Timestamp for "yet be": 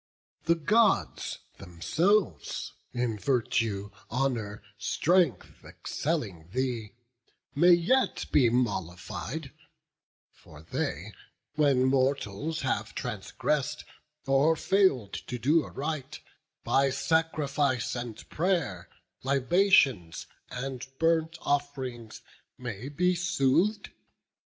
7.73-8.49